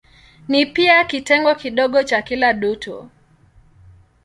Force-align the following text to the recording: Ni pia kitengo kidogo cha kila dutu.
Ni 0.47 0.65
pia 0.65 1.05
kitengo 1.05 1.55
kidogo 1.55 2.03
cha 2.03 2.21
kila 2.21 2.53
dutu. 2.53 3.09